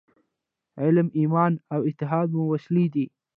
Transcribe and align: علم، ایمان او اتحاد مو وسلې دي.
علم، 0.81 1.07
ایمان 1.19 1.53
او 1.73 1.79
اتحاد 1.89 2.27
مو 2.35 2.43
وسلې 2.51 2.85
دي. 2.93 3.05